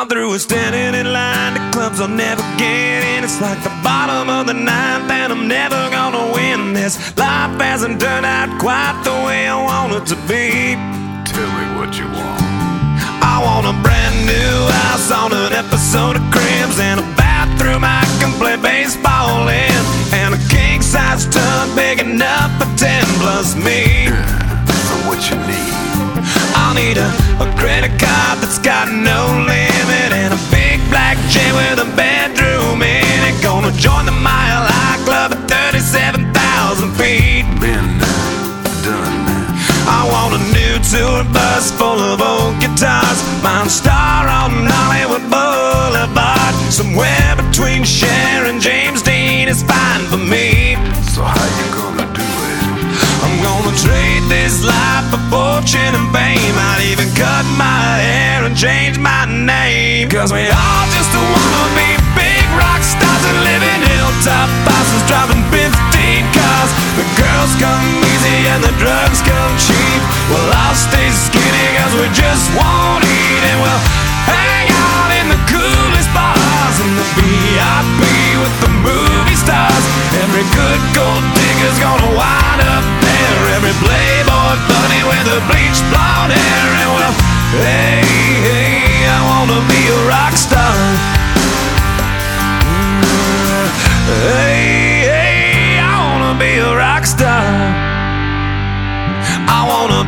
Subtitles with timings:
[0.00, 3.22] I'm through with standing in line to clubs I'll never get in.
[3.22, 6.96] It's like the bottom of the ninth, and I'm never gonna win this.
[7.18, 10.72] Life hasn't turned out quite the way I want it to be.
[11.28, 12.40] Tell me what you want.
[13.20, 14.56] I want a brand new
[14.88, 19.80] house on an episode of Cribs and a bathroom I can play baseball in,
[20.16, 24.08] and a king size tub big enough for ten plus me.
[24.08, 25.76] So what you need?
[26.56, 27.08] I'll need a,
[27.40, 32.82] a credit card that's got no limit and a big black jet with a bedroom
[32.82, 33.36] in it.
[33.42, 37.48] Gonna join the Mile High Club at 37,000 feet.
[37.56, 37.96] Been
[38.84, 39.48] done that.
[39.88, 43.24] I want a new tour bus full of old guitars.
[43.40, 46.54] Mine star on Hollywood Boulevard.
[46.68, 50.76] Somewhere between Cher and James Dean is fine for me.
[51.08, 52.60] So how you gonna do it?
[53.24, 56.56] I'm gonna trade this life for fortune and fame.
[56.56, 57.09] I'd even
[57.60, 60.08] my hair and change my name.
[60.08, 65.49] Cause we all just wanna be big rock stars and live in hilltop houses driving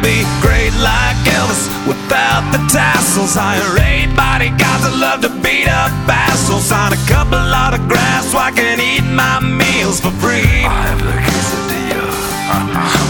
[0.03, 3.39] be great like Elvis without the tassels.
[3.39, 6.67] Hire eight bodyguards that love to beat up assholes.
[6.67, 10.67] Sign a couple autographs so I can eat my meals for free.
[10.67, 12.11] I have the quesadilla.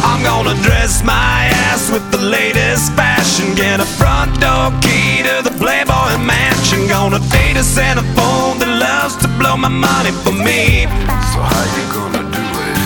[0.05, 3.57] I'm gonna dress my ass with the latest fashion.
[3.57, 6.87] Get a front door key to the Playboy Mansion.
[6.87, 10.87] Gonna date a Santa phone that loves to blow my money for me.
[11.33, 12.77] So how you gonna do it?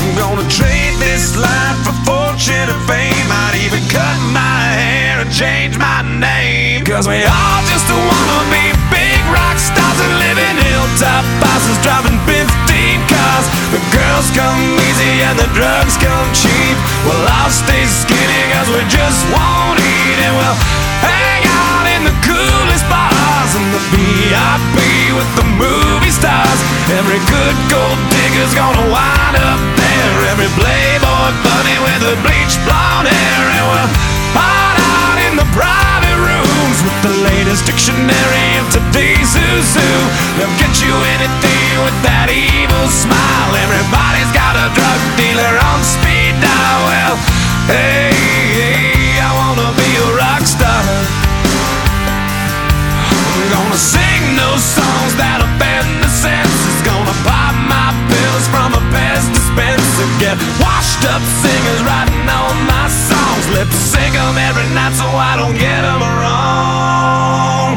[0.00, 1.91] I'm gonna trade this life for
[2.42, 3.28] fortune and fame.
[3.30, 6.84] I'd even cut my hair and change my name.
[6.84, 12.18] Cause we all just wanna be big rock stars and live in hilltop houses driving
[12.26, 13.46] 15 cars.
[13.70, 14.58] The girls come
[14.90, 16.76] easy and the drugs come cheap.
[17.06, 20.81] Well, I'll stay skinny cause we just won't eat and we'll
[23.92, 24.76] VIP
[25.12, 26.60] with the movie stars.
[26.96, 30.14] Every good gold digger's gonna wind up there.
[30.32, 33.44] Every playboy bunny with the bleached blonde hair.
[33.56, 33.90] And we'll
[34.32, 39.52] hide out in the private rooms with the latest dictionary of today's who.
[40.36, 43.50] They'll get you anything with that evil smile.
[43.56, 46.80] Everybody's got a drug dealer on speed dial.
[46.88, 47.16] Well,
[47.68, 48.12] hey,
[48.56, 48.91] hey
[53.52, 56.76] gonna sing those songs that offend the senses.
[56.88, 60.08] Gonna pop my pills from a Pez dispenser.
[60.16, 63.44] Get washed up singers writing all my songs.
[63.52, 67.72] Lip sync 'em every night so I don't get 'em wrong.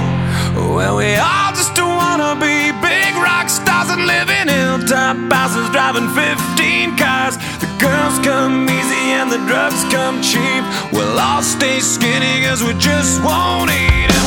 [0.76, 6.10] Well, we all just wanna be big rock stars and live in hilltop houses driving
[6.22, 7.36] 15 cars.
[7.64, 10.64] The girls come easy and the drugs come cheap.
[10.96, 14.25] We'll all stay skinny cause we just won't eat and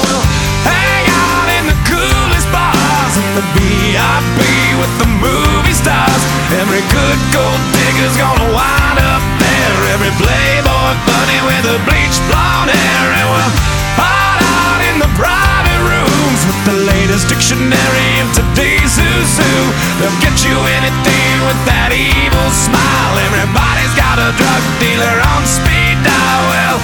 [1.68, 4.40] the coolest bars in the VIP
[4.80, 6.22] with the movie stars.
[6.56, 9.76] Every good gold digger's gonna wind up there.
[9.92, 13.52] Every playboy bunny with a bleached blonde hair and we'll
[14.00, 19.56] hide out in the private rooms with the latest dictionary of today's who's who.
[20.00, 23.14] They'll get you anything with that evil smile.
[23.28, 26.42] Everybody's got a drug dealer on speed dial.
[26.48, 26.78] Well,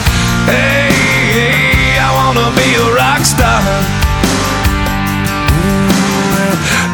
[0.53, 0.93] hey,
[1.33, 4.04] hey I wanna be a rock star.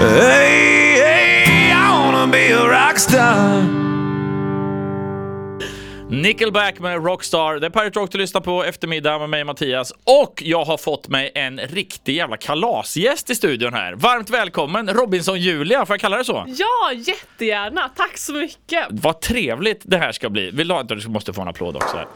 [0.00, 3.62] Hey, hey, I wanna be a rock star.
[6.10, 7.54] Nickelback med Rockstar.
[7.54, 9.92] Det är Pirate Rock du lyssnar på eftermiddag med mig Mattias.
[10.04, 13.92] Och jag har fått mig en riktig jävla kalasgäst i studion här.
[13.92, 16.44] Varmt välkommen Robinson Julia, får jag kalla det så?
[16.46, 17.90] Ja, jättegärna.
[17.96, 18.86] Tack så mycket.
[18.90, 20.50] Vad trevligt det här ska bli.
[20.50, 21.96] Vill du ha Du måste få en applåd också.
[21.96, 22.06] Här.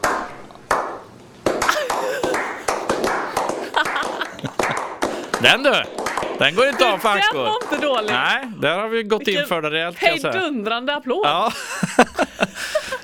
[5.41, 5.94] Den du!
[6.37, 8.11] Den går inte av för Den var inte dålig.
[8.11, 9.97] Nej, där har vi gått in för det rejält.
[9.97, 11.25] Hejdundrande applåd.
[11.27, 11.51] Ja.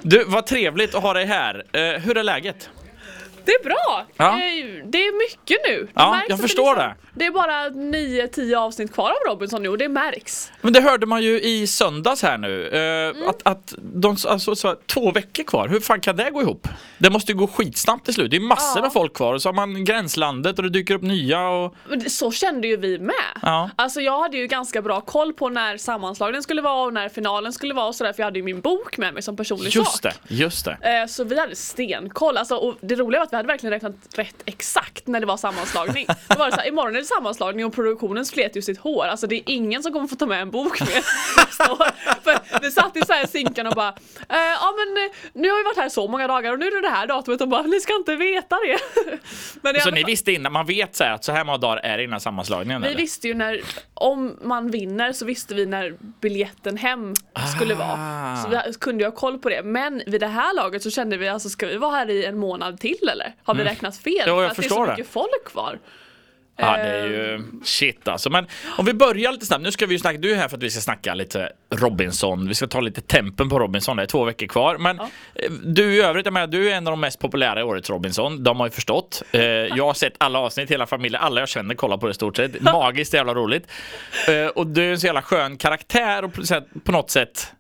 [0.04, 1.64] Du, vad trevligt att ha dig här.
[1.72, 2.70] Eh, hur är läget?
[3.46, 4.06] Det är bra!
[4.18, 4.26] Ja.
[4.34, 5.84] Eh, Det är mycket nu.
[5.84, 6.96] Det Ja, jag det förstår liksom- det.
[7.14, 10.52] Det är bara 9-10 avsnitt kvar av Robinson nu och det märks.
[10.62, 12.68] Men det hörde man ju i söndags här nu.
[12.68, 13.30] eh, Mm.
[13.30, 16.68] Att, att de, alltså, så, två veckor kvar, hur fan kan det gå ihop?
[16.98, 18.32] Det måste ju gå skitsnabbt till slut.
[18.32, 18.82] Det är massor Ja.
[18.82, 21.76] med folk kvar och så har man gränslandet och det dyker upp nya och...
[21.90, 23.14] Men Så kände ju vi med.
[23.42, 23.70] Ja.
[23.76, 27.54] Alltså jag hade ju ganska bra koll på när sammanslagningen skulle vara och när finalen
[27.54, 29.92] skulle vara och sådär för jag hade ju min bok med mig som personlig Just
[29.92, 30.02] sak.
[30.28, 31.02] det, just det.
[31.02, 32.38] Eh, Så vi hade stenkoll.
[32.38, 35.38] Alltså, och det roliga var att vi hade verkligen räknat rätt exakt när det var
[35.38, 36.06] sammanslagning.
[36.30, 39.06] Det var det så här, imorgon är det sammanslagning och produktionen slet ju sitt hår.
[39.06, 41.88] Alltså det är ingen som kommer få ta med en bok nästa år.
[42.24, 43.90] För vi satt i så här sinkan och bara,
[44.30, 46.72] eh, ja men eh, nu har vi varit här så många dagar och nu är
[46.72, 48.78] det det här datumet och bara, ni ska inte veta det.
[49.62, 51.98] Men Så ni visste innan, man vet så här att så här många dagar är
[51.98, 52.82] det innan sammanslagningen?
[52.82, 52.98] vi eller?
[52.98, 53.62] visste ju när,
[53.94, 57.14] om man vinner så visste vi när biljetten hem
[57.56, 57.78] skulle Ah.
[57.78, 58.38] vara.
[58.38, 59.64] Så vi kunde ju ha koll på det.
[59.64, 62.38] Men vid det här laget så kände vi alltså, ska vi vara här i en
[62.38, 63.21] månad till eller?
[63.44, 64.14] Har vi räknat fel?
[64.14, 64.26] Mm.
[64.28, 64.92] Jo, jag För att det är förstår så det.
[64.92, 65.80] mycket folk kvar.
[66.62, 68.30] Ja, det är ju shit alltså.
[68.30, 68.48] Men
[68.78, 69.64] om vi börjar lite snabbt.
[69.64, 72.48] Nu ska vi ju snacka, du är här för att vi ska snacka lite Robinson.
[72.48, 73.98] Vi ska ta lite tempen på Robinson.
[73.98, 74.78] Det är två veckor kvar.
[74.78, 75.08] Men eh,
[75.64, 78.44] du i övrigt, jag menar, du är en av de mest populära i årets Robinson.
[78.44, 79.24] De har ju förstått.
[79.32, 82.38] Eh, jag har sett alla avsnitt, hela familjen, alla jag känner kollar på det stort
[82.38, 82.62] sett.
[82.62, 83.68] Magiskt jävla roligt.
[84.28, 86.34] Eh, och du är en så jävla skön karaktär och
[86.84, 87.54] på något sätt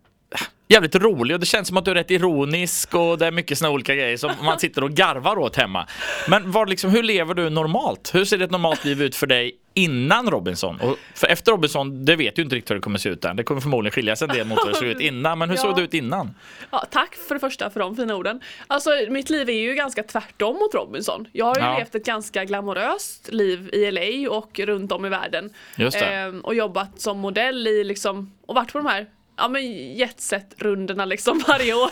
[0.71, 3.57] jävligt rolig och det känns som att du är rätt ironisk och det är mycket
[3.57, 5.88] såna olika grejer som man sitter och garvar åt hemma.
[6.29, 8.12] Men vad liksom, hur lever du normalt?
[8.15, 10.79] Hur ser ett normalt liv ut för dig innan Robinson?
[10.81, 13.35] Och för efter Robinson, det vet ju inte riktigt hur det kommer se ut än.
[13.35, 15.39] Det kommer förmodligen skilja sig en del mot hur det såg ut innan.
[15.39, 15.62] Men hur Ja.
[15.62, 16.35] såg det ut innan?
[16.71, 18.41] Ja, tack för det första för de fina orden.
[18.68, 21.27] Alltså mitt liv är ju ganska tvärtom mot Robinson.
[21.31, 21.77] Jag har ju Ja.
[21.77, 25.50] levt ett ganska glamoröst liv i LA och runt om i världen.
[25.77, 26.06] Just det.
[26.06, 29.06] Ehm, och jobbat som modell i liksom, och varit på de här
[29.38, 29.62] ja men
[29.98, 31.92] jetset-rundorna liksom varje år.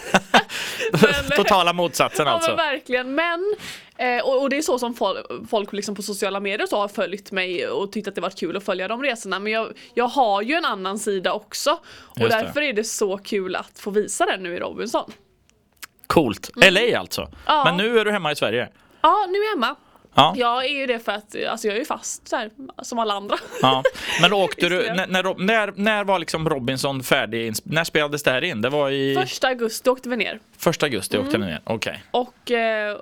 [0.92, 2.50] Men- Totala motsatsen Ja alltså.
[2.50, 3.56] men verkligen, men
[3.98, 6.88] eh, och, och det är så som folk, folk liksom på sociala medier så har
[6.88, 10.08] följt mig och tyckt att det varit kul att följa de resorna men jag, jag
[10.08, 12.42] har ju en annan sida också och Just det.
[12.42, 15.12] därför är det så kul att få visa den nu i Robinson.
[16.08, 16.50] Coolt.
[16.56, 17.22] LA alltså.
[17.22, 17.34] Mm.
[17.46, 17.64] Ja.
[17.66, 18.70] Men nu är du hemma i Sverige.
[19.02, 19.76] Ja, nu är jag hemma.
[20.14, 20.34] Ja.
[20.38, 22.50] Jag är ju det för att alltså jag är ju fast så här,
[22.82, 23.38] som alla andra.
[23.62, 23.84] Ja.
[24.22, 27.54] Men åkte du, när, när, när, när var liksom Robinson färdig?
[27.64, 28.62] När spelades det här in?
[28.62, 31.42] Det var i Första augusti åkte vi ner första augusti åkte Mm.
[31.48, 31.62] ni ner.
[31.64, 32.04] Okej.
[32.12, 32.98] och eh,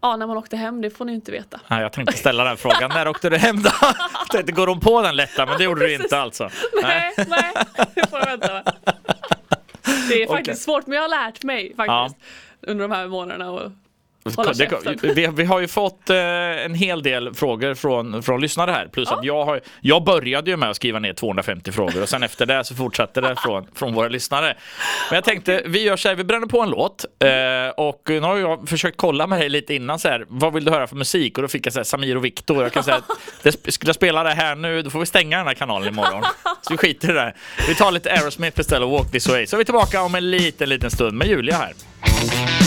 [0.00, 1.60] ja, när man åkte hem, det får ni inte veta.
[1.68, 2.90] Nej, jag tänkte ställa den frågan.
[2.94, 3.70] När åkte du hem då?
[3.82, 5.46] Jag tänkte, går de på den lätta?
[5.46, 6.50] Men det gjorde du inte alltså.
[6.82, 7.52] Nej, nej,
[7.94, 8.72] det får jag vänta med.
[10.08, 10.56] Det är faktiskt Okej.
[10.56, 12.20] svårt, men jag har lärt mig faktiskt
[12.60, 13.50] under de här månaderna.
[13.50, 13.72] Och
[15.02, 16.16] Det, vi, vi har ju fått eh,
[16.64, 18.88] en hel del frågor från, från lyssnare här.
[18.88, 22.22] Plus att jag, har, jag började ju med att skriva ner 250 frågor och sen
[22.22, 24.56] efter det så fortsatte det från, från våra lyssnare.
[25.10, 27.28] Men jag tänkte, vi gör så här, vi bränner på en låt eh,
[27.76, 30.70] och nu har jag försökt kolla med dig lite innan så här, vad vill du
[30.70, 31.38] höra för musik?
[31.38, 32.62] Och då fick jag så här, Samir och Viktor.
[32.62, 35.46] Jag kan säga att skulle jag spela det här nu, då får vi stänga den
[35.46, 36.22] här kanalen imorgon.
[36.62, 37.34] Så vi skiter i det där.
[37.68, 39.46] Vi tar lite Aerosmith istället och Walk This Way.
[39.46, 42.63] Så är vi tillbaka om en liten, liten stund med Julia här.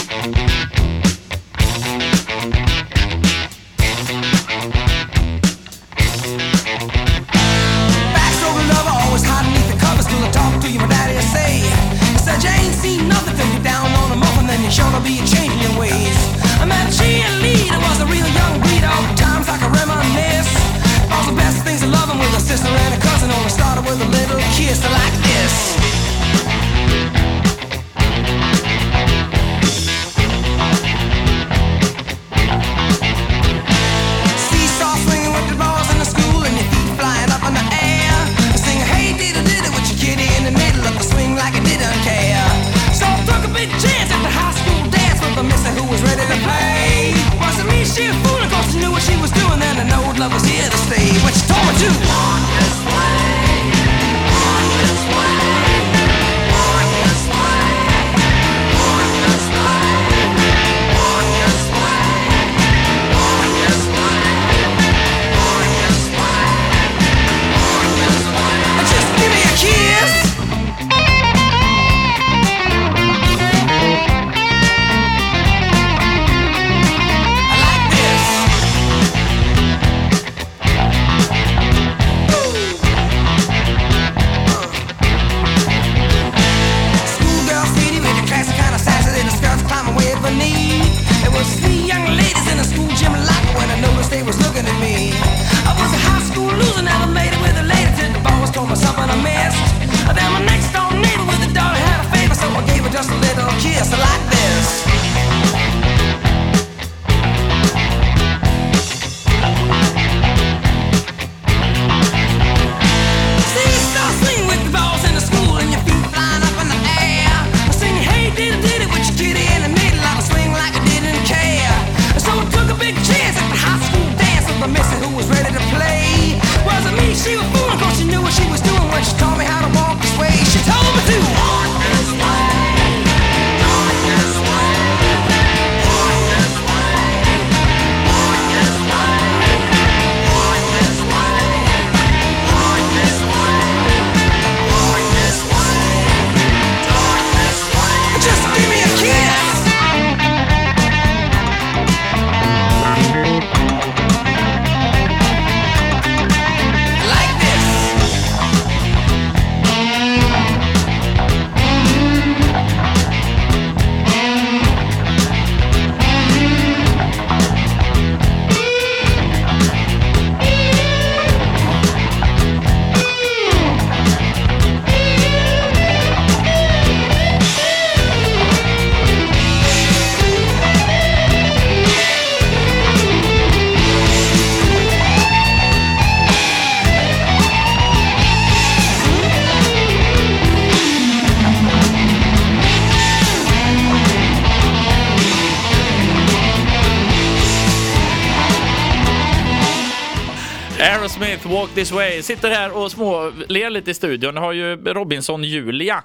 [200.88, 202.22] Aerosmith, Walk This Way.
[202.22, 204.36] Sitter här och småler lite i studion.
[204.36, 206.02] Har ju Robinson Julia.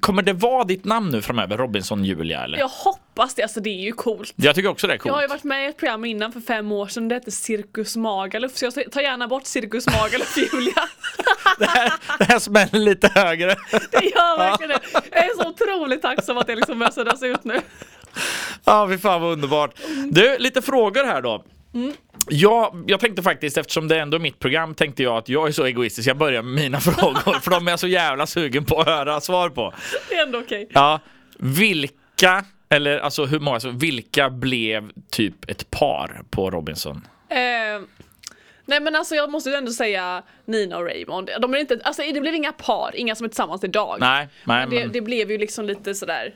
[0.00, 2.44] Kommer det vara ditt namn nu framöver, Robinson Julia?
[2.44, 2.58] Eller?
[2.58, 4.32] Jag hoppas det, alltså det är ju coolt.
[4.36, 5.14] Jag tycker också det är Jag coolt.
[5.14, 7.96] har ju varit med i ett program innan för fem år sedan, det hette Cirkus
[7.96, 10.88] Magaluf, så jag tar gärna bort Cirkus Magaluf Julia.
[11.58, 13.56] Det här, det här smäller lite högre.
[13.90, 15.00] Det gör verkligen det.
[15.12, 17.60] Jag är så otroligt tacksam att det liksom börjar suddas ut nu.
[18.64, 19.74] Ja, fy fan vad underbart.
[20.10, 21.44] Du, lite frågor här då.
[22.28, 25.52] Ja, jag tänkte faktiskt, eftersom det ändå är mitt program, tänkte jag att jag är
[25.52, 28.80] så egoistisk, jag börjar med mina frågor, för de är jag så jävla sugen på
[28.80, 29.74] att höra svar på.
[30.08, 30.68] Det är ändå okej.
[30.70, 31.00] Ja,
[31.38, 37.06] vilka, eller alltså hur många, alltså, vilka blev typ ett par på Robinson?
[37.28, 37.36] Eh,
[38.66, 41.30] nej men alltså jag måste ju ändå säga Nina och Raymond.
[41.40, 43.96] De är inte, alltså det blev inga par, inga som är tillsammans idag.
[44.00, 46.34] Nej, nej Men det, men det blev ju liksom lite sådär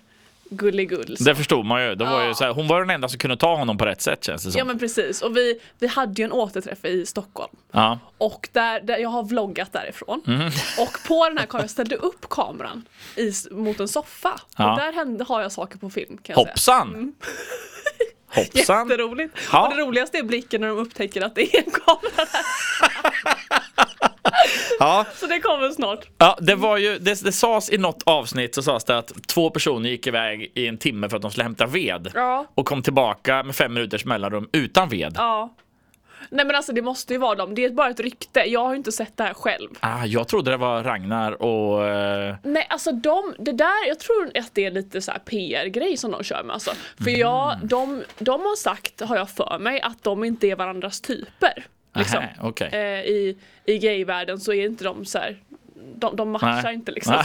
[0.56, 1.16] gulligull.
[1.20, 1.94] det förstod man ju.
[1.94, 2.34] Det var ju Ja.
[2.34, 4.50] så här, hon var den enda som kunde ta honom på rätt sätt känns det
[4.52, 4.58] som.
[4.58, 7.56] Ja men precis, och vi, vi hade ju en återträff i Stockholm.
[7.72, 7.98] Ja.
[8.18, 10.22] Och där, där jag har vloggat därifrån.
[10.26, 10.46] Mhm.
[10.78, 14.40] Och på den här kameran, jag ställde upp kameran i, mot en soffa.
[14.56, 14.70] Ja.
[14.72, 16.88] Och där hände, har jag saker på film kan jag Hoppsan!
[16.88, 17.12] Mm.
[18.26, 18.64] Hoppsan!
[18.64, 18.78] säga.
[18.88, 19.36] Jätteroligt.
[19.52, 19.66] Ja.
[19.68, 22.28] Och det roligaste är blicken när de upptäcker att det är en kamera där.
[24.82, 25.04] Ja.
[25.14, 26.06] Så det kommer snart.
[26.18, 29.50] Ja, det var ju, det, det sades i något avsnitt så sades det att två
[29.50, 32.46] personer gick iväg i en timme för att de skulle hämta ved Ja.
[32.54, 35.12] och kom tillbaka med fem minuters mellanrum utan ved.
[35.16, 35.54] Ja.
[36.30, 38.40] Nej men alltså det måste ju vara dem, det är bara ett rykte.
[38.40, 39.68] Jag har ju inte sett det här själv.
[39.80, 41.84] Ah, jag trodde det var Ragnar och...
[41.88, 46.10] eh, Nej alltså de, det där, jag tror att det är lite så PR-grej som
[46.10, 46.70] de kör med alltså.
[47.04, 51.00] För jag, de, de har sagt, har jag för mig, att de inte är varandras
[51.00, 51.66] typer.
[51.94, 52.18] Liksom.
[52.20, 52.68] Nähä, okej.
[52.72, 55.36] Eh, I i gayvärlden så är inte de så här,
[55.96, 56.74] de, de matchar Nej.
[56.74, 57.14] inte liksom.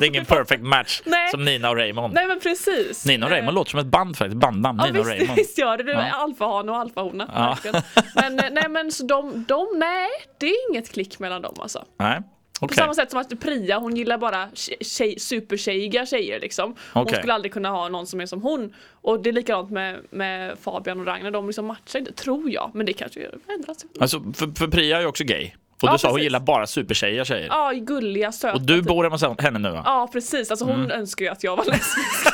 [0.00, 1.28] Det är ingen perfect match Nej.
[1.30, 2.14] som Nina och Raymond.
[2.14, 3.06] Nej men precis.
[3.06, 4.78] Nina och Eh, Raymond låter som ett band faktiskt, bandnamn.
[4.78, 5.36] Ja Nina och visst, Raymond.
[5.36, 6.14] visst gör det, det är Ja.
[6.14, 7.30] alfahane och alfahona.
[7.34, 7.72] Ja.
[8.14, 11.84] Men eh, nej men så de, de, nej det är inget klick mellan dem alltså.
[11.98, 12.22] Nej,
[12.60, 12.76] På okej.
[12.76, 16.74] samma sätt som att Priya, hon gillar bara tjej, tjej, supertjejiga tjejer liksom.
[16.92, 17.18] Hon Okej.
[17.18, 18.74] skulle aldrig kunna ha någon som är som hon.
[19.02, 22.70] Och det är likadant med, med Fabian och Ragnar, de liksom matchar inte, tror jag.
[22.74, 23.20] Men det kanske
[23.58, 23.84] ändras.
[24.00, 25.50] Alltså, för, för Priya är ju också gay.
[25.82, 26.24] Och Ja, du sa hon precis.
[26.24, 27.46] gillar bara supertjejer tjejer.
[27.50, 28.54] Ja, gulliga, söta.
[28.54, 28.86] Och du typ.
[28.88, 29.82] bor hemma hos henne nu va?
[29.84, 30.50] Ja, precis.
[30.50, 30.90] Alltså hon Mm.
[30.90, 32.26] önskar ju att jag var lesbisk.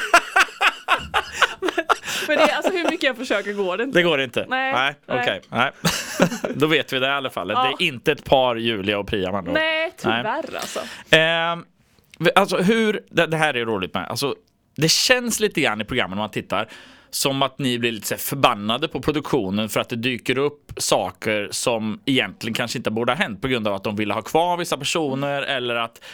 [2.31, 3.99] Men det, alltså hur mycket jag försöker går det inte.
[3.99, 4.47] Det går inte?
[4.49, 5.21] Nej, Nej, nej.
[5.21, 5.41] okej.
[5.49, 5.71] Nej.
[6.55, 7.51] Då vet vi det i alla fall.
[7.51, 7.63] Ja.
[7.63, 9.49] Det är inte ett par Julia och Priya ord.
[9.49, 10.81] Nej, tyvärr alltså.
[11.11, 11.65] Ehm,
[12.35, 14.35] alltså hur, det, det här är roligt med, alltså
[14.77, 16.69] det känns lite grann i programmen när man tittar
[17.11, 22.01] som att ni blir lite förbannade på produktionen för att det dyker upp saker som
[22.05, 24.77] egentligen kanske inte borde ha hänt på grund av att de ville ha kvar vissa
[24.77, 26.05] personer eller att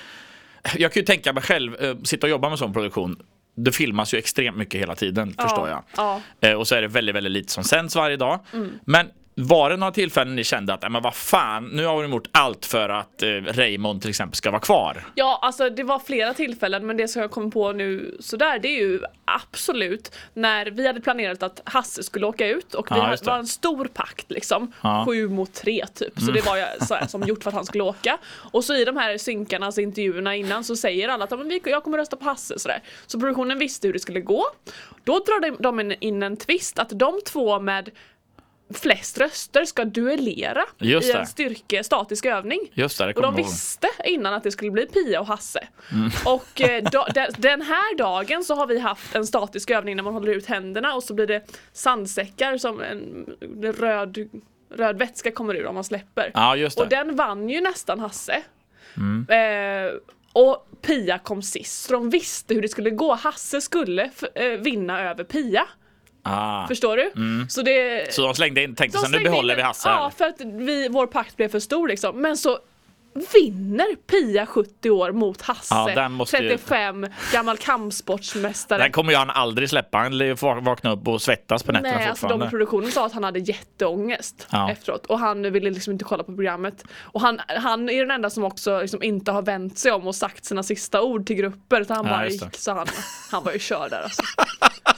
[0.77, 3.23] jag kan ju tänka mig själv, eh, sitta och jobba med sån produktion.
[3.57, 5.83] Det filmas ju extremt mycket hela tiden, förstår jag.
[5.97, 6.21] Ja.
[6.41, 8.41] Eh, och så är det väldigt, väldigt lite som sänds varje dag.
[8.85, 9.07] Men
[9.39, 12.29] var det några tillfällen ni kände att, "Nej, men vad fan, nu har de gjort
[12.33, 15.05] allt för att eh, Raymond till exempel ska vara kvar?
[15.15, 18.69] Ja, alltså det var flera tillfällen men det som jag kom på nu sådär det
[18.69, 23.11] är ju absolut när vi hade planerat att Hasse skulle åka ut och vi Ja,
[23.21, 23.27] det.
[23.27, 24.73] var en stor pakt liksom.
[24.83, 24.95] Ja.
[24.95, 25.07] Mm.
[25.07, 26.21] Sju mot tre typ.
[26.21, 28.19] Så det var ju så här, som gjort för att han skulle åka.
[28.53, 31.49] Och så i de här synkarna, alltså intervjuerna innan så säger alla att "Ja, men
[31.49, 32.81] vi- jag kommer rösta på Hasse sådär.
[33.07, 34.45] Så produktionen visste hur det skulle gå.
[35.05, 37.91] Då drar de- in en twist att de två med
[38.75, 42.61] flest röster ska duellera Just i en styrke statisk övning.
[42.73, 45.69] Just det, det Och de visste innan att det skulle bli Pia och Hasse.
[45.93, 46.11] Mm.
[46.27, 50.03] Och eh, då, den, den här dagen så har vi haft en statisk övning när
[50.03, 51.43] man håller ut händerna och så blir det
[51.73, 53.27] sandsäckar som en
[53.79, 54.29] röd,
[54.75, 56.31] röd vätska kommer ur om man släpper.
[56.35, 56.97] Ja, just Och det.
[56.97, 58.43] den vann ju nästan Hasse.
[58.97, 59.27] Mm.
[59.29, 59.93] Eh,
[60.33, 63.15] och Pia kom sist, så de visste hur det skulle gå.
[63.15, 65.67] Hasse skulle eh, vinna över Pia.
[66.27, 66.67] Ah.
[66.69, 67.11] Förstår du?
[67.49, 70.41] Så det, Så de slängde in, tänkte sen nu behåller vi Hasse Ja, för att
[70.41, 72.21] vi, vår pakt blev för stor liksom.
[72.23, 72.59] Men så
[73.35, 78.83] vinner Pia 70 år mot Hasse, Ja, den måste ju- 35, gammal kampsportsmästare.
[78.83, 79.99] Den kommer ju han aldrig släppa.
[79.99, 82.47] Han lär ju få vakna upp och svettas på nätterna Nej, alltså de fortfarande.
[82.47, 84.71] i produktionen sa att han hade jätteångest Ja.
[84.71, 86.85] efteråt och han ville liksom inte kolla på programmet.
[87.01, 90.15] Och han, han är den enda som också liksom inte har vänt sig om och
[90.15, 92.87] sagt sina sista ord till grupper utan han Ja, bara gick så han,
[93.31, 94.23] han var ju körd där alltså.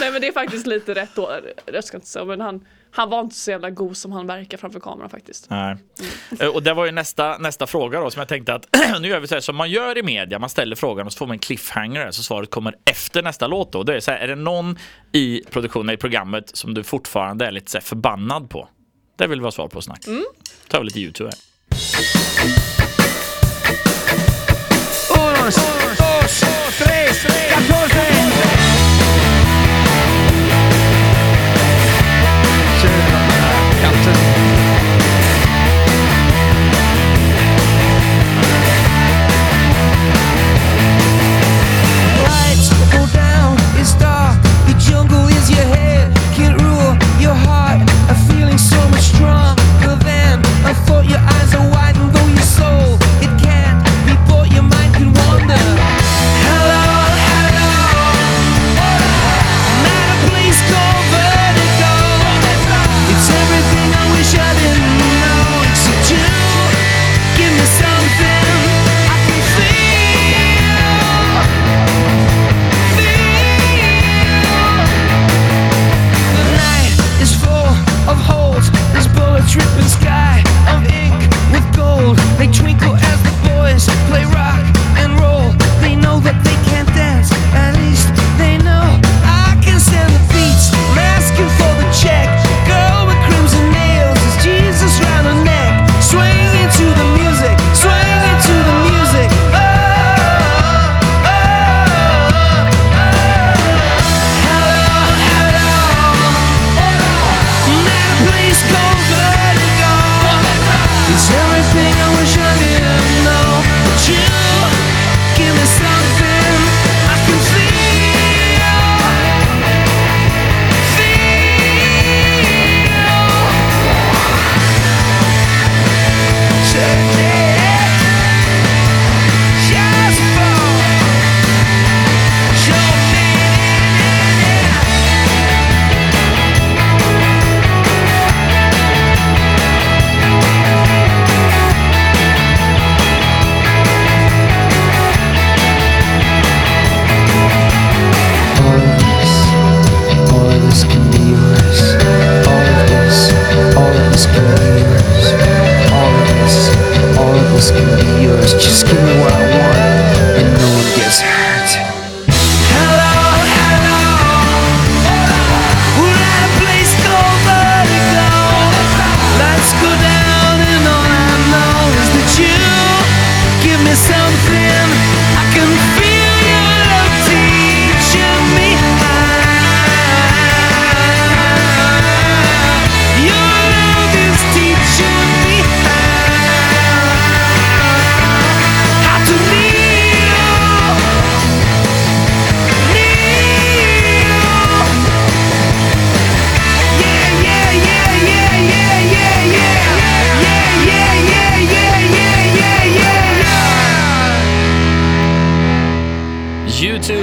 [0.00, 1.40] Nej men det är faktiskt lite rätt då,
[1.72, 4.58] jag ska inte säga men han, han var inte så jävla god som han verkar
[4.58, 5.50] framför kameran faktiskt.
[5.50, 5.76] Nej.
[6.40, 8.66] Eh, Och det var ju nästa, nästa fråga då som jag tänkte att
[9.00, 10.38] nu gör vi så här som man gör i media.
[10.38, 13.72] Man ställer frågan och så får man en cliffhanger så svaret kommer efter nästa låt
[13.72, 13.82] då.
[13.82, 14.78] Det är så här, är det någon
[15.12, 18.68] i produktionen i programmet som du fortfarande är lite så förbannad på?
[19.16, 20.06] Det vill vi ha svar på snack.
[20.06, 20.24] Mm.
[20.68, 21.38] tar vi lite YouTube här.
[25.18, 25.56] Unos,
[25.98, 26.40] dos,
[26.78, 28.17] tres, catorce.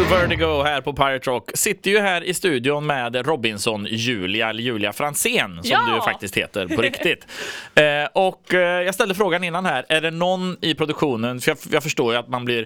[0.09, 1.49] Vertigo här på Pirate Rock.
[1.53, 5.95] Sitter ju här i studion med Robinson Julia, eller Julia Fransén som Ja!
[5.95, 7.27] du faktiskt heter på riktigt.
[7.75, 11.57] Eh, och eh, jag ställde frågan innan här, är det någon i produktionen, för jag,
[11.71, 12.65] jag förstår ju att man blir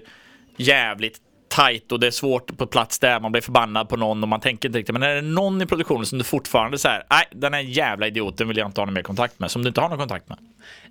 [0.56, 1.18] jävligt
[1.50, 4.40] tight och det är svårt på plats där, man blir förbannad på någon och man
[4.40, 4.92] tänker inte riktigt.
[4.92, 8.48] Men är det någon i produktionen som du fortfarande säger, nej den här jävla idioten
[8.48, 10.38] vill jag inte ha någon mer kontakt med, som du inte har någon kontakt med?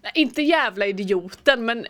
[0.04, 1.86] Nej, inte jävla idioten men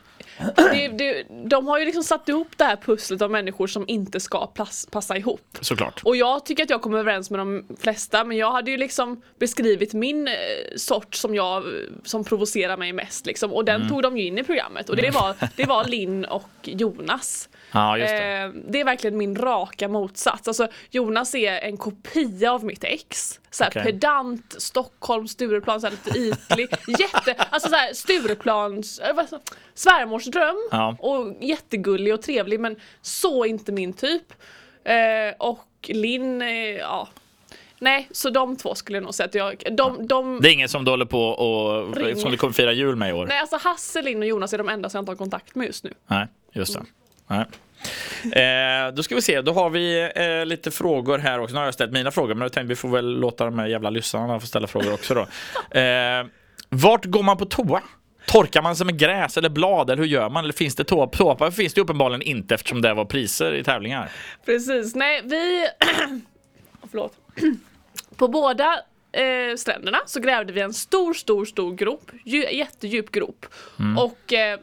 [0.55, 4.19] det, det, de har ju liksom satt ihop det här pusslet av människor som inte
[4.19, 5.57] ska pass, passa ihop.
[5.61, 6.01] Såklart.
[6.03, 9.21] Och jag tycker att jag kommer överens med de flesta men jag hade ju liksom
[9.39, 10.33] beskrivit min eh,
[10.77, 11.63] sort som jag
[12.03, 15.11] som provocerar mig mest liksom och den tog de ju in i programmet och det
[15.11, 17.48] var, det var Linn och Jonas.
[17.71, 18.03] Ja, det.
[18.03, 20.47] Eh, det är verkligen min raka motsats.
[20.47, 23.39] Alltså, Jonas är en kopia av mitt ex.
[23.49, 23.83] Såhär Okej.
[23.83, 26.69] pedant, Stockholm, Stureplan, såhär lite ytlig.
[26.99, 29.15] Jätte, alltså såhär Stureplans, äh,
[29.73, 30.55] svärmorsdröm.
[30.71, 30.95] Ja.
[30.99, 34.33] Och jättegullig och trevlig men så inte min typ.
[34.83, 37.07] Eh, och Linn, eh, ja.
[37.79, 40.69] Nej, så de två skulle jag nog säga att jag, de, de Det är ingen
[40.69, 42.15] som du håller på och Ring.
[42.15, 43.25] som du kommer fira jul med i år?
[43.25, 45.67] Nej alltså Hasse, Linn och Jonas är de enda som jag inte har kontakt med
[45.67, 45.93] just nu.
[46.07, 46.83] Nej, just det.
[47.29, 47.45] Nej.
[48.43, 51.53] Eh, då ska vi se, då har vi eh, lite frågor här också.
[51.53, 53.67] Nu har jag ställt mina frågor, men jag tänkte vi får väl låta de här
[53.67, 55.27] jävla lyssnarna få ställa frågor också då.
[55.79, 56.25] Eh,
[56.69, 57.81] vart går man på toa?
[58.27, 60.43] Torkar man sig med gräs eller blad eller hur gör man?
[60.43, 61.07] Eller finns det toa?
[61.07, 64.09] Toapapper finns det uppenbarligen inte eftersom det var priser i tävlingar.
[64.45, 65.67] Precis, nej vi...
[66.91, 67.13] Förlåt.
[68.15, 68.79] På båda
[69.11, 72.11] eh, stränderna så grävde vi en stor, stor, stor grop.
[72.25, 73.45] Dju- jättedjup grop.
[73.97, 74.59] Och eh,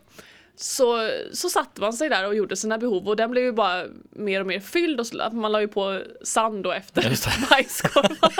[0.56, 3.84] så, så satte man sig där och gjorde sina behov och den blev ju bara
[4.10, 7.02] mer och mer fylld och så, man la ju på sand då efter
[7.50, 8.32] bajskorvar.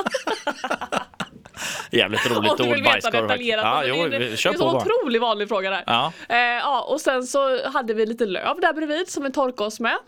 [1.91, 3.23] Jävligt roligt Om du ord, vill veta bajskorv.
[3.23, 3.65] detaljerat.
[3.65, 5.85] Ja, jo, det, det, det är en så otroligt vanlig fråga där.
[5.87, 6.13] Ja.
[6.29, 9.81] Eh, ja, och sen så hade vi lite löv där bredvid som vi torkade oss
[9.81, 9.99] med.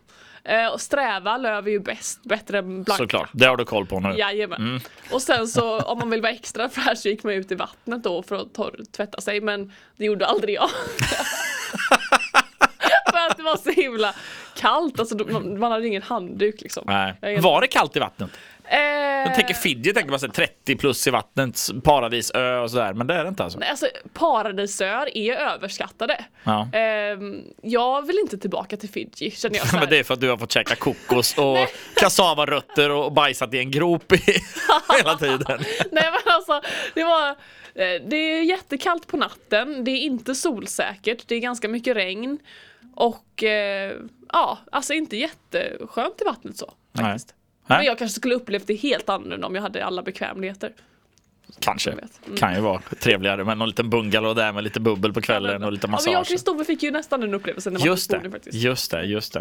[0.45, 3.03] Eh, och sträva löv är ju bäst, bättre än blanka.
[3.03, 4.19] Såklart, det har du koll på nu.
[4.19, 4.61] Jajamän.
[4.61, 4.81] Mm.
[5.13, 8.03] Och sen så om man vill vara extra fräsch så gick man ut i vattnet
[8.03, 10.71] då för att torr, tvätta sig men det gjorde aldrig jag.
[13.49, 14.15] var så himla
[14.57, 16.85] kallt, alltså, man, hade ingen handduk liksom.
[16.87, 17.41] Nej.
[17.41, 18.31] Var det kallt i vattnet?
[18.71, 22.93] Jag tänker Fiji, tänker man sig 30 plus i vattnet, paradisö och sådär.
[22.93, 23.59] Men det är det inte alltså.
[23.59, 26.25] Nej, Alltså, paradisöar är överskattade.
[26.45, 26.69] Ja.
[26.73, 29.67] Ehm, jag vill inte tillbaka till Fiji känner jag.
[29.81, 31.59] Men det är för att du har fått käka kokos och
[31.97, 34.17] kassavarötter och bajsat i en grop i
[34.99, 35.61] hela tiden.
[35.93, 36.61] Nej men alltså,
[36.95, 41.69] det var eh, Det är jättekallt på natten, det är inte solsäkert, det är ganska
[41.69, 42.39] mycket regn
[42.95, 43.97] och eh,
[44.33, 47.35] ja, alltså inte jätteskönt i vattnet så faktiskt.
[47.67, 50.73] Men Nej, jag kanske skulle upplevt det helt annorlunda om jag hade alla bekvämligheter.
[51.61, 51.91] kanske.
[51.91, 52.37] Mm.
[52.37, 55.73] Kan ju vara trevligare med någon liten bungalow där med lite bubbel på kvällen och
[55.73, 56.29] lite Ja, men jag och massage.
[56.29, 58.55] Kristoffer fick ju nästan den upplevelsen när Just man det, faktiskt.
[58.57, 59.37] just det, just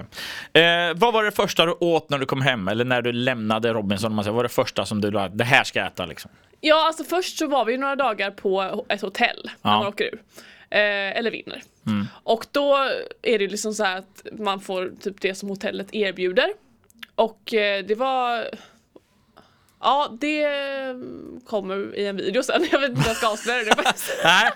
[0.53, 0.59] det.
[0.61, 3.73] Eh, vad var det första du åt när du kom hem eller när du lämnade
[3.73, 4.11] Robinson?
[4.11, 6.05] om Man säger, vad var det första som du la, det här ska jag äta
[6.05, 6.31] liksom?
[6.61, 9.77] Ja, alltså först så var vi några dagar på ett hotell när Ja.
[9.77, 10.21] man åker ur.
[10.69, 11.63] Eh, eller vinner.
[11.85, 12.05] Mm.
[12.23, 12.75] Och då
[13.21, 16.53] är det liksom så här att man får typ det som hotellet erbjuder.
[17.15, 18.49] Och eh, det var
[19.79, 20.47] Ja, det
[21.45, 22.67] kommer i en video sen.
[22.71, 23.93] Jag vet inte om jag ska avslöja det.
[24.23, 24.51] Nej,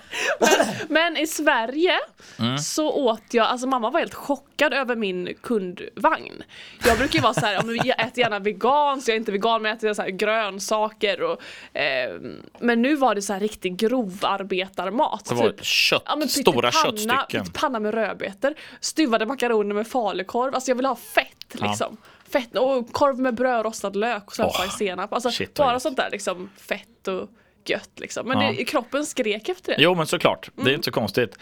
[0.90, 1.96] Men i Sverige
[2.40, 2.58] Mm.
[2.58, 6.44] så åt jag, alltså mamma var helt chockad över min kundvagn.
[6.86, 9.32] Jag brukar ju vara så här, ja, men jag äter gärna veganskt, jag är inte
[9.32, 11.42] vegan men jag äter så här grönsaker och
[11.78, 12.20] eh,
[12.60, 15.26] Men nu var det så här riktig grovarbetarmat.
[15.26, 15.66] det var typ.
[15.66, 17.44] kött, Ja, men stora köttstycken.
[17.46, 21.28] Pyttipanna med rödbetor, stuvade makaroner med falukorv, alltså jag vill ha fett
[21.60, 21.92] Ja.
[22.32, 25.14] Fett, och korv med bröd, rostad lök och Åh, senap.
[25.14, 27.30] Alltså shit, bara sånt där liksom fett och
[27.66, 28.28] gött liksom.
[28.28, 28.52] Men Ja.
[28.58, 29.82] det, kroppen skrek efter det.
[29.84, 30.50] Jo, men såklart.
[30.56, 30.72] Det Mm.
[30.72, 31.38] är inte så konstigt.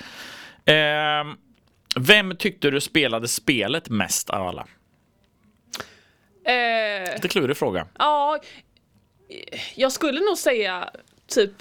[0.65, 1.27] Ehm,
[1.99, 4.67] vem tyckte du spelade spelet mest av alla?
[6.45, 7.87] Eh, Lite klurig fråga.
[7.97, 8.39] Ja,
[9.75, 10.89] jag skulle nog säga
[11.27, 11.51] typ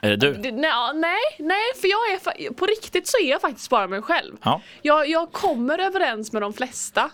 [0.00, 0.34] Är det du?
[0.34, 4.02] det, nej, nej, nej, för jag är på riktigt så är jag faktiskt bara mig
[4.02, 4.36] själv.
[4.42, 4.60] Ja.
[4.82, 7.10] Jag, jag kommer överens med de flesta.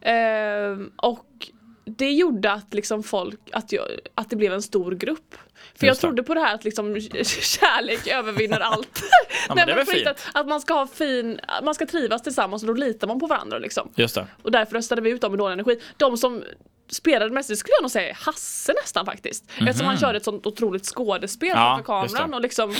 [0.00, 1.48] Ehm, och
[1.84, 3.84] det gjorde att liksom folk, att, jag,
[4.14, 5.34] att det blev en stor grupp.
[5.74, 6.06] För jag Just det.
[6.06, 9.02] trodde på det här att liksom kärlek övervinner allt.
[9.48, 10.06] men Nej, riktigt, fint.
[10.06, 13.26] Att, att man ska ha fin, man ska trivas tillsammans och då litar man på
[13.26, 13.92] varandra liksom.
[13.94, 14.26] Just det.
[14.42, 15.80] Och därför röstade vi ut dem med dålig energi.
[15.96, 16.44] De som
[16.90, 19.44] spelade mest, det skulle jag nog säga Hasse nästan faktiskt.
[19.60, 21.48] Eftersom han körde ett sånt otroligt skådespel.
[21.48, 22.74] Ja, framför kameran och liksom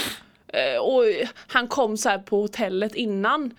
[0.80, 1.04] och
[1.46, 3.50] han kom så här på hotellet innan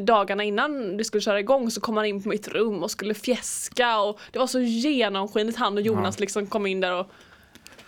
[0.00, 3.14] dagarna innan det skulle köra igång så kom han in på mitt rum och skulle
[3.14, 7.10] fjäska och det var så genomskinligt han och Jonas liksom kom in där och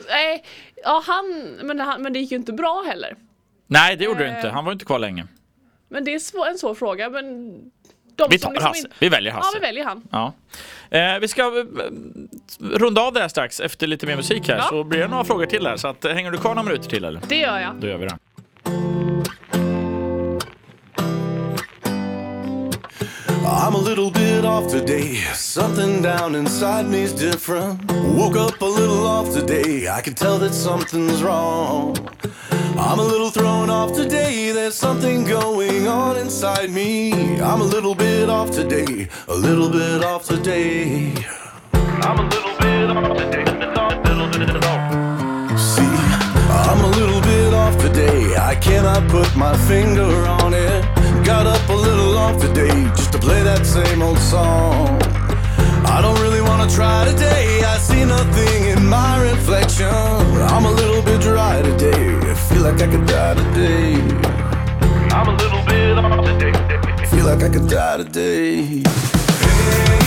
[0.09, 0.45] Nej,
[0.85, 3.17] ja han men, han, men det gick ju inte bra heller.
[3.67, 4.37] Nej, det gjorde du Eh.
[4.37, 4.49] inte.
[4.49, 5.27] Han var inte kvar länge.
[5.89, 8.89] Men det är svår, en svår fråga men Vi tar liksom Hasse.
[8.99, 9.59] Vi väljer Ja, Hasse.
[9.59, 10.03] vi väljer han.
[10.11, 10.33] Ja.
[10.91, 11.65] Eh, vi ska eh,
[12.61, 14.63] runda av det här strax efter lite mer musik här Ja.
[14.69, 15.77] så blir det några frågor till här.
[15.77, 17.21] Så att, eh, hänger du kvar några minuter till eller?
[17.29, 17.75] Det gör jag.
[17.81, 18.19] Då gör vi det.
[23.71, 25.15] I'm a little bit off today.
[25.35, 27.91] Something down inside me's different.
[27.93, 29.89] Woke up a little off today.
[29.89, 31.97] I can tell that something's wrong.
[32.79, 34.53] I'm a little thrown off today.
[34.53, 37.41] There's something going on inside me.
[37.41, 39.09] I'm a little bit off today.
[39.29, 41.15] A little bit off today.
[41.73, 43.45] I'm a little bit off today.
[43.45, 45.00] Little bit off.
[48.61, 50.85] Cannot put my finger on it.
[51.25, 55.01] Got up a little off today just to play that same old song.
[55.87, 57.63] I don't really wanna try today.
[57.65, 59.87] I see nothing in my reflection.
[60.55, 62.19] I'm a little bit dry today.
[62.31, 63.95] I feel like I could die today.
[65.17, 66.53] I'm a little bit off today.
[67.07, 68.83] Feel like I could die today.
[68.87, 70.00] I'm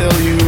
[0.00, 0.39] tell you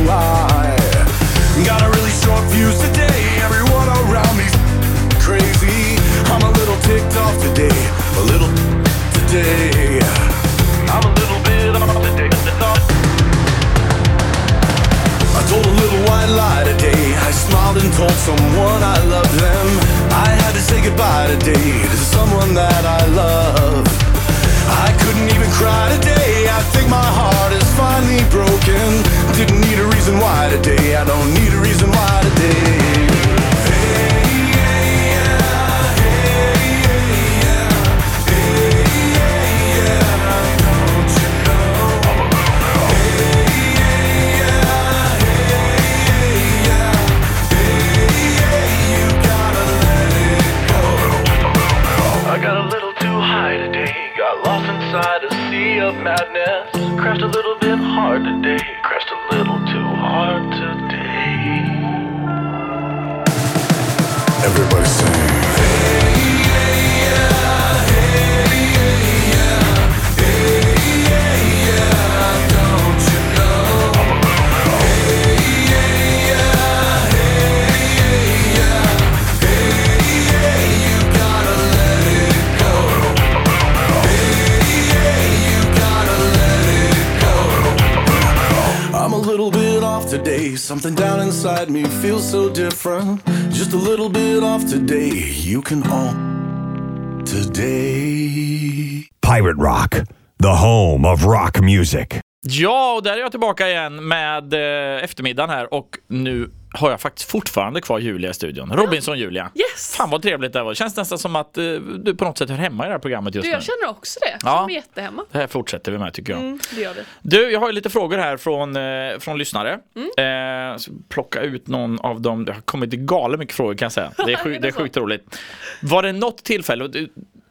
[90.57, 93.21] Something down inside me feels so different.
[93.51, 95.11] Just a little bit off today.
[95.45, 99.09] You can own today.
[99.21, 100.05] Pirate Rock,
[100.39, 102.21] the home of rock music.
[102.45, 107.01] Ja, och där är jag tillbaka igen med eh, eftermiddagen här och nu har jag
[107.01, 108.73] faktiskt fortfarande kvar Julia i studion.
[108.73, 109.51] Robinson-Julia.
[109.55, 109.97] Yes!
[109.97, 110.75] Fan vad trevligt det var.
[110.75, 113.35] Känns nästan som att eh, du på något sätt hör hemma i det här programmet
[113.35, 113.55] just Du, nu.
[113.55, 114.39] jag känner också det.
[114.43, 114.59] Ja.
[114.59, 115.25] Som är jättehemma.
[115.33, 116.43] Det här fortsätter vi med tycker jag.
[116.43, 117.01] Mm, det gör vi.
[117.23, 119.79] Du, jag har ju lite frågor här från, eh, från lyssnare.
[119.97, 120.73] Mm.
[120.73, 122.45] Eh, plocka ut någon av dem.
[122.45, 124.13] Det har kommit galet mycket frågor kan jag säga.
[124.17, 125.39] Det är, sjuk, Är det är sjukt roligt.
[125.83, 127.09] Var det något tillfälle, det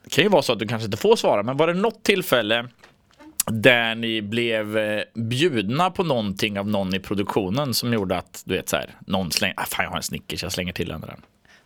[0.09, 2.67] kan ju vara så att du kanske inte får svara, men var det något tillfälle
[3.51, 8.55] där ni blev eh, bjudna på någonting av någon i produktionen som gjorde att du
[8.55, 11.01] vet så här, någon slänger, ah, fan jag har en Snickers, jag slänger till den
[11.01, 11.15] där.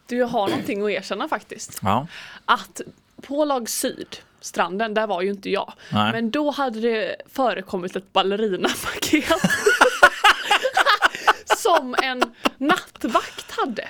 [0.07, 1.79] Du, har någonting att erkänna faktiskt.
[1.81, 2.07] Ja.
[2.45, 2.81] Att
[3.27, 5.73] på lag syd, stranden, där var ju inte jag.
[5.91, 6.11] Nej.
[6.11, 9.25] Men då hade det förekommit ett ballerinapaket.
[11.57, 12.23] som en
[12.57, 13.87] nattvakt hade.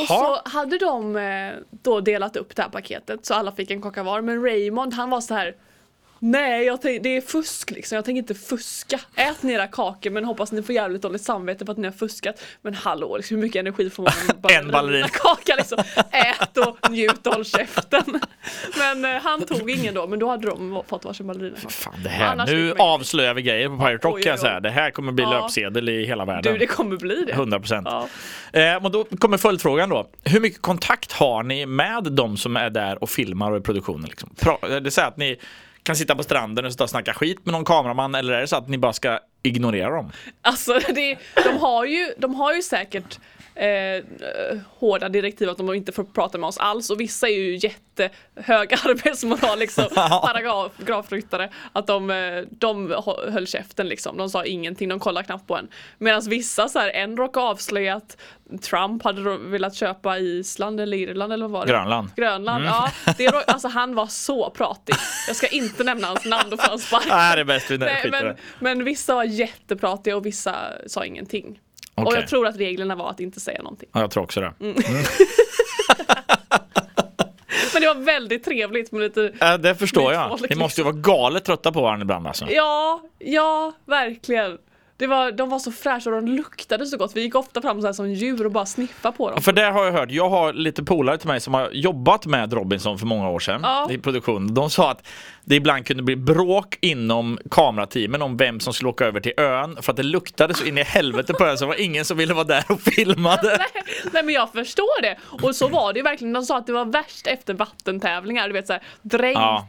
[0.00, 3.82] Och så hade de eh, då delat upp det här paketet så alla fick en
[3.82, 4.20] kaka var.
[4.20, 5.54] Men Raymond han var så här
[6.18, 7.96] Nej, jag tänk, det är fusk liksom.
[7.96, 9.00] Jag tänker inte fuska.
[9.16, 11.92] Ät ni era kakor men hoppas ni får jävligt dåligt samvete för att ni har
[11.92, 12.40] fuskat.
[12.62, 15.08] Men hallå, liksom, hur mycket energi får man av En ballerina.
[15.08, 15.78] kaka liksom?
[16.10, 18.20] Ät och njut och håll käften.
[18.78, 21.56] Men eh, han tog ingen då, men då hade de fått varsin ballerina.
[21.68, 24.60] Fan, det här, Annars nu avslöjar vi grejer på Pirate Rock kan jag säga.
[24.60, 25.30] Det här kommer bli Ja.
[25.40, 26.52] löpsedel i hela världen.
[26.52, 27.32] Du, det kommer bli det.
[27.32, 27.88] 100 procent.
[27.90, 28.08] Ja.
[28.60, 30.08] Eh, och då kommer följdfrågan då.
[30.24, 34.04] Hur mycket kontakt har ni med de som är där och filmar och i produktionen?
[34.10, 34.30] Liksom?
[34.40, 35.36] Pra- det är så att ni
[35.86, 38.46] kan sitta på stranden och sitta och snacka skit med någon kameraman eller är det
[38.46, 40.12] så att ni bara ska ignorera dem?
[40.42, 43.18] Alltså det, de, har ju, de har ju säkert
[43.56, 44.04] eh,
[44.78, 48.72] hårda direktiv att de inte får prata med oss alls och vissa är ju jättehög
[48.84, 52.90] arbetsmoral liksom, paragrafryttare att de, eh, de
[53.28, 55.68] höll käften liksom, de sa ingenting, de kollade knappt på en.
[55.98, 58.16] Medan vissa så här, en råkade avslöja att
[58.62, 61.72] Trump hade velat köpa Island eller Irland eller vad var det?
[61.72, 62.08] Grönland.
[62.16, 62.90] Grönland, ja.
[63.18, 64.94] Det, alltså han var så pratig.
[65.26, 67.08] Jag ska inte nämna hans namn, då får han sparken.
[67.10, 71.60] Nej, det är bäst vi Nej, men, men vissa var jättepratiga och vissa sa ingenting.
[71.96, 72.20] Och Okej.
[72.20, 73.88] jag tror att reglerna var att inte säga någonting.
[73.92, 74.52] Ja, jag tror också det.
[77.72, 80.28] Men det var väldigt trevligt med lite Äh, det förstår jag.
[80.38, 82.46] folk, Ni måste ju vara galet trötta på varandra ibland alltså.
[82.50, 84.58] Ja, ja, verkligen.
[84.98, 87.16] Det var, de var så fräscha och de luktade så gott.
[87.16, 89.42] Vi gick ofta fram så här som djur och bara sniffade på dem.
[89.42, 90.10] För det har jag hört.
[90.10, 93.60] Jag har lite polare till mig som har jobbat med Robinson för många år sedan
[93.62, 93.88] Ja.
[93.90, 94.54] i produktion.
[94.54, 95.06] De sa att
[95.44, 99.78] det ibland kunde bli bråk inom kamerateamen om vem som skulle åka över till ön
[99.82, 102.16] för att det luktade så in i helvete på ön så det var ingen som
[102.16, 103.58] ville vara där och filmade.
[104.12, 105.16] Nej men jag förstår det.
[105.42, 106.32] Och så var det ju verkligen.
[106.32, 108.46] De sa att det var värst efter vattentävlingar.
[108.46, 109.38] Du vet såhär dränkt.
[109.40, 109.66] Ja.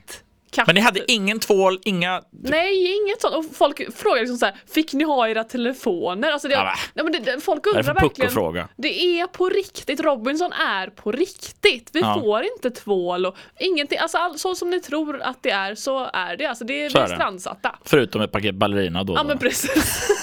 [0.51, 0.67] Katt.
[0.67, 2.21] Men ni hade ingen tvål, inga...
[2.31, 3.35] Nej, inget sånt.
[3.35, 6.31] Och folk frågade liksom så här, fick ni ha era telefoner?
[6.31, 8.31] Alltså det, Ja, nej, men det, det, folk undrar pucko verkligen.
[8.31, 8.67] fråga?
[8.75, 9.99] Det är på riktigt.
[9.99, 11.89] Robinson är på riktigt.
[11.93, 12.19] Vi Ja.
[12.21, 13.97] får inte tvål och ingenting.
[13.99, 16.45] Alltså all, så som ni tror att det är så är det.
[16.45, 17.15] Alltså det är, Så vi är det.
[17.15, 17.75] strandsatta.
[17.85, 19.13] Förutom ett paket ballerina då.
[19.13, 19.27] Ja då.
[19.27, 20.09] men precis.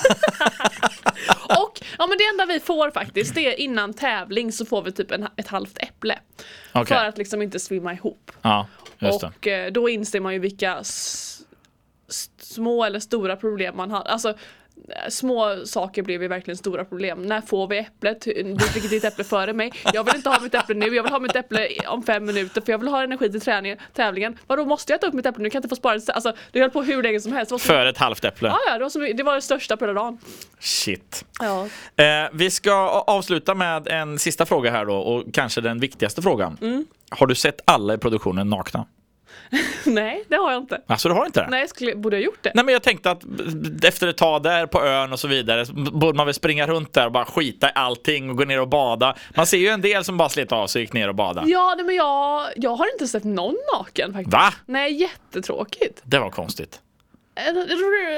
[1.49, 4.93] och ja, men det enda vi får faktiskt det är innan tävling så får vi
[4.93, 6.19] typ en, ett halvt äpple.
[6.73, 6.87] Okej.
[6.97, 8.31] För att liksom inte svimma ihop.
[8.43, 8.84] Ja, det.
[9.01, 10.85] Och eh, då inser man ju vilka
[12.39, 14.03] små eller stora problem man har.
[14.03, 14.35] Alltså
[15.09, 17.23] små saker blev ju verkligen stora problem.
[17.23, 18.21] När får vi äpplet?
[18.35, 19.73] Du fick ditt äpple före mig.
[19.93, 20.87] Jag vill inte ha mitt äpple nu.
[20.87, 23.79] Jag vill ha mitt äpple om fem minuter för jag vill ha energi till träningen,
[23.93, 24.39] tävlingen.
[24.47, 25.51] Vadå måste jag ta upp mitt äpple nu?
[25.51, 26.13] Kan jag inte få spara det?
[26.13, 27.49] Alltså det höll på hur länge som helst.
[27.49, 28.49] Det var så, För ett halvt äpple.
[28.49, 30.19] ja, ja, det, var mycket- det var det största på hela dagen.
[30.61, 31.25] Shit.
[31.41, 31.69] Ja.
[32.05, 32.73] Eh, vi ska
[33.07, 36.59] avsluta med en sista fråga här då och kanske den viktigaste frågan.
[36.61, 36.87] Mm.
[37.11, 38.87] Har du sett alla i produktionen nakna?
[39.87, 40.81] Nej, det har jag inte.
[40.87, 41.47] Alltså du har inte det?
[41.51, 42.53] Nej, skulle, borde jag gjort det?
[42.55, 43.23] Nej men jag tänkte att
[43.85, 47.07] efter ett tag där på ön och så vidare borde man väl springa runt där
[47.07, 49.15] och bara skita i allting och gå ner och bada.
[49.37, 51.43] Man ser ju en del som bara slet av sig och gick ner och bada.
[51.47, 54.33] Ja, nej, men jag, jag har inte sett någon naken faktiskt.
[54.33, 54.55] Va?
[54.67, 56.03] Nej, jättetråkigt.
[56.05, 56.81] Det var konstigt.
[57.37, 57.45] Eh,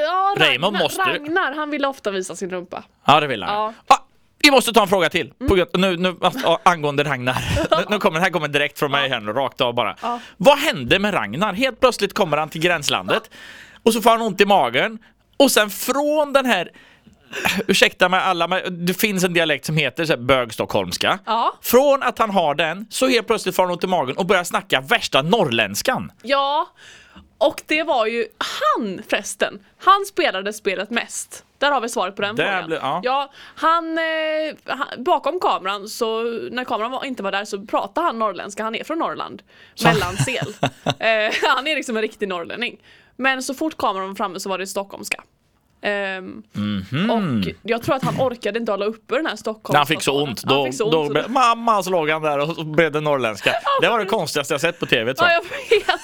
[0.06, 2.84] Ja, Raymond måste- Ragnar, han ville ofta visa sin rumpa.
[3.06, 3.54] Ja det vill han.
[3.54, 3.72] Ja.
[3.86, 3.98] Ah,
[4.42, 5.32] Vi måste ta en fråga till.
[5.38, 7.36] Grund- nu, nu, alltså, angående Ragnar.
[7.78, 9.96] nu, nu kommer, här kommer direkt från mig här nu, rakt av bara.
[10.02, 10.20] Ja.
[10.36, 11.52] Vad hände med Ragnar?
[11.52, 13.30] Helt plötsligt kommer han till gränslandet
[13.82, 14.98] och så får han ont i magen
[15.36, 16.70] och sen från den här
[17.66, 21.18] Ursäkta mig alla, men det finns en dialekt som heter så här, bögstockholmska.
[21.26, 21.52] Ja.
[21.62, 24.44] Från att han har den, så helt plötsligt får han ont i magen och börjar
[24.44, 26.12] snacka värsta norrländskan.
[26.22, 26.66] Ja,
[27.38, 29.64] och det var ju han förresten.
[29.78, 31.44] Han spelade spelet mest.
[31.58, 32.66] Där har vi svaret på den Där frågan.
[32.66, 33.32] blir- ja.
[33.54, 38.18] han, eh, han, bakom kameran, så när kameran var, inte var där så pratade han
[38.18, 38.62] norrländska.
[38.64, 39.42] Han är från Norrland,
[39.84, 40.46] mellansel.
[40.84, 42.78] eh, han är liksom en riktig norrlänning.
[43.16, 45.22] Men så fort kameran var framme så var det stockholmska.
[45.86, 47.10] Ehm, Mhm.
[47.10, 49.72] Och jag tror att han orkade inte hålla uppe den här Stockholm.
[49.74, 52.22] När han fick så ont, då, så ont, då så blev, mamma så låg han
[52.22, 53.52] där och så blev det norrländska.
[53.82, 55.76] Det var det konstigaste jag sett på tv tror Ja, jag.
[55.78, 56.00] vet.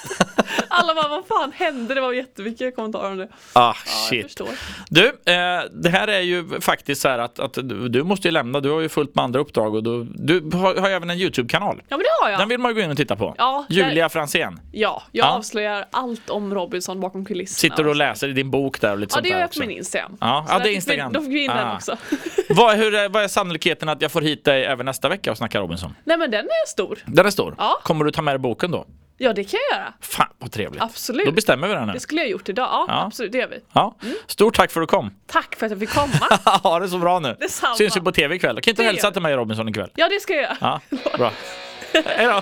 [0.67, 1.93] Alla bara, vad fan hände?
[1.93, 3.27] Det var jättemycket kommentarer om det.
[3.53, 3.75] Ah, Ja,
[4.09, 4.23] shit.
[4.25, 4.47] förstår.
[4.89, 8.31] Du, eh, det här är ju faktiskt så här att, att du, du måste ju
[8.31, 11.17] lämna, du har ju fullt med andra uppdrag och du, du har, har även en
[11.17, 11.77] YouTube-kanal.
[11.87, 12.39] Ja, men det har jag.
[12.39, 13.35] Den vill man ju gå in och titta på.
[13.37, 14.59] Ja, där- Julia Fransén.
[14.71, 15.29] Ja, jag Ja.
[15.31, 17.55] avslöjar allt om Robinson bakom kulisserna.
[17.69, 19.41] Sitter du och läser i din bok där och lite Ja, sånt det gör där
[19.43, 20.17] jag på min Instagram.
[20.21, 21.13] Ja, ja, det är Instagram.
[21.13, 21.55] Då fick vi in Ah.
[21.55, 21.97] den också.
[22.49, 25.37] Vad, hur, är- vad är sannolikheten att jag får hit dig även nästa vecka och
[25.37, 25.95] snacka Robinson?
[26.03, 26.99] Nej men den är stor.
[27.05, 27.55] Den är stor.
[27.57, 27.79] Ja.
[27.83, 28.85] Kommer du ta med dig boken då?
[29.17, 29.93] Ja det kan jag göra.
[30.01, 30.81] Fan vad trevligt.
[30.83, 31.25] Absolut.
[31.25, 31.93] Då bestämmer vi den nu.
[31.93, 32.67] Det skulle jag gjort idag.
[32.71, 33.03] Ja, Ja.
[33.05, 33.59] absolut det gör vi.
[33.73, 33.95] Ja.
[34.27, 35.11] Stort tack för att du kom.
[35.27, 36.39] Tack för att jag fick komma.
[36.63, 37.35] ha det så bra nu.
[37.39, 37.75] Detsamma.
[37.75, 38.61] Syns vi på tv ikväll.
[38.61, 39.89] Kan inte Det hälsa till mig Robinson ikväll?
[39.95, 40.57] ja det ska jag göra.
[40.61, 40.81] Ja,
[41.17, 41.31] bra.
[42.05, 42.41] Hej då.